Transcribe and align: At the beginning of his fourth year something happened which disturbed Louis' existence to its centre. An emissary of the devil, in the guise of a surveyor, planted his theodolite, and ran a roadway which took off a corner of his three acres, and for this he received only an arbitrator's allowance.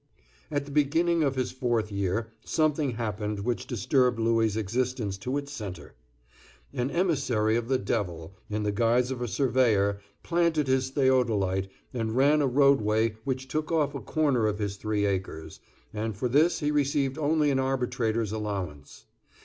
At 0.49 0.65
the 0.65 0.71
beginning 0.71 1.21
of 1.21 1.35
his 1.35 1.51
fourth 1.51 1.91
year 1.91 2.33
something 2.43 2.89
happened 2.95 3.41
which 3.41 3.67
disturbed 3.67 4.19
Louis' 4.19 4.55
existence 4.55 5.15
to 5.19 5.37
its 5.37 5.51
centre. 5.51 5.93
An 6.73 6.89
emissary 6.89 7.55
of 7.55 7.67
the 7.67 7.77
devil, 7.77 8.33
in 8.49 8.63
the 8.63 8.71
guise 8.71 9.11
of 9.11 9.21
a 9.21 9.27
surveyor, 9.27 9.99
planted 10.23 10.65
his 10.65 10.89
theodolite, 10.89 11.69
and 11.93 12.15
ran 12.17 12.41
a 12.41 12.47
roadway 12.47 13.11
which 13.25 13.47
took 13.47 13.71
off 13.71 13.93
a 13.93 14.01
corner 14.01 14.47
of 14.47 14.57
his 14.57 14.77
three 14.77 15.05
acres, 15.05 15.59
and 15.93 16.17
for 16.17 16.27
this 16.27 16.61
he 16.61 16.71
received 16.71 17.19
only 17.19 17.51
an 17.51 17.59
arbitrator's 17.59 18.31
allowance. 18.31 19.05